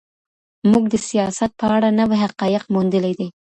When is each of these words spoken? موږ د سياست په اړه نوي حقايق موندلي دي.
موږ 0.71 0.83
د 0.89 0.95
سياست 1.09 1.51
په 1.59 1.65
اړه 1.75 1.89
نوي 1.99 2.17
حقايق 2.25 2.63
موندلي 2.73 3.13
دي. 3.19 3.27